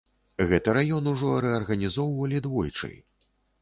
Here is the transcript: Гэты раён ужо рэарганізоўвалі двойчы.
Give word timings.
Гэты 0.51 0.69
раён 0.77 1.11
ужо 1.13 1.31
рэарганізоўвалі 1.45 2.45
двойчы. 2.51 2.95